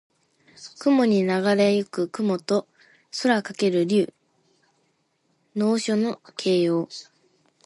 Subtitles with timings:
[0.79, 2.67] 空にながれ行く雲と
[3.21, 4.11] 空翔ける竜。
[5.55, 6.89] 能書（すぐれた筆跡）の形容。